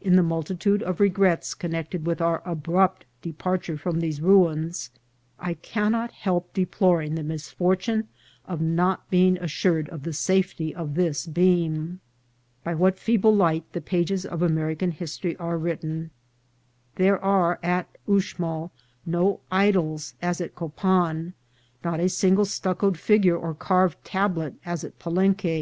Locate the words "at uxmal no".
17.62-19.40